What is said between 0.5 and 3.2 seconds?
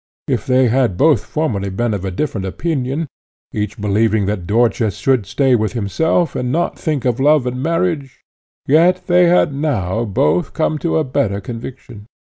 had both formerly been of a different opinion,